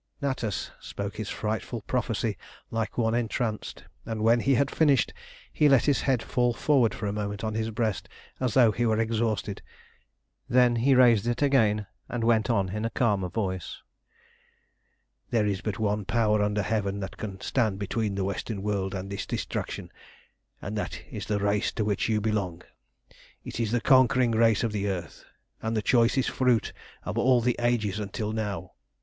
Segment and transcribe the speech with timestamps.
[0.19, 2.35] Natas spoke his frightful prophecy
[2.71, 5.13] like one entranced, and when he had finished
[5.53, 8.09] he let his head fall forward for a moment on his breast,
[8.39, 9.61] as though he were exhausted.
[10.49, 13.77] Then he raised it again, and went on in a calmer voice
[15.29, 19.07] "There is but one power under heaven that can stand between the Western world and
[19.11, 19.91] this destruction,
[20.63, 22.63] and that is the race to which you belong.
[23.43, 25.25] It is the conquering race of earth,
[25.61, 26.73] and the choicest fruit
[27.03, 28.71] of all the ages until now.